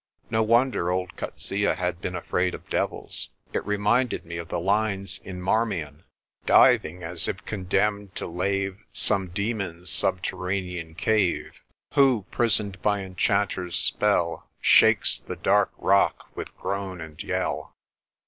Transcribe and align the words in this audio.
No 0.31 0.41
wonder 0.41 0.89
old 0.89 1.15
Coetzee 1.15 1.61
had 1.61 2.01
been 2.01 2.15
afraid 2.15 2.55
of 2.55 2.67
devils. 2.71 3.29
It 3.53 3.63
re 3.67 3.77
minded 3.77 4.25
me 4.25 4.37
of 4.37 4.47
the 4.47 4.59
lines 4.59 5.19
in 5.23 5.39
Marmion 5.39 5.77
MY 5.77 5.91
JOURNEY 5.91 5.99
TO 5.99 6.03
THE 6.07 6.09
WINTER 6.09 6.49
VELD 6.49 6.79
65 6.79 6.79
"Diving 6.81 7.03
as 7.21 7.27
if 7.27 7.45
condemned 7.45 8.15
to 8.15 8.25
lave 8.25 8.83
Some 8.91 9.27
demon's 9.27 9.91
subterranean 9.91 10.95
cave, 10.95 11.61
Who, 11.93 12.25
prisoned 12.31 12.81
by 12.81 13.01
enchanter's 13.01 13.75
spell, 13.75 14.49
Shakes 14.59 15.19
the 15.27 15.35
dark 15.35 15.71
rock 15.77 16.31
with 16.35 16.57
groan 16.57 16.99
and 16.99 17.21
yell." 17.21 17.75